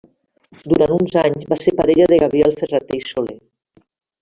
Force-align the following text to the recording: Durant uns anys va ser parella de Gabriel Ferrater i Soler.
Durant 0.71 0.93
uns 0.95 1.17
anys 1.23 1.45
va 1.51 1.59
ser 1.65 1.75
parella 1.81 2.09
de 2.15 2.19
Gabriel 2.25 2.59
Ferrater 2.63 3.01
i 3.03 3.05
Soler. 3.13 3.39